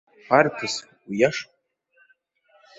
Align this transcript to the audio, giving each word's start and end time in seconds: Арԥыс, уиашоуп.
Арԥыс, 0.37 0.75
уиашоуп. 1.07 1.51